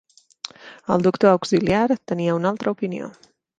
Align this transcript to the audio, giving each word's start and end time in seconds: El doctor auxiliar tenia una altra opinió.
El 0.95 1.03
doctor 1.09 1.31
auxiliar 1.33 1.83
tenia 2.13 2.41
una 2.41 2.53
altra 2.55 2.77
opinió. 2.79 3.15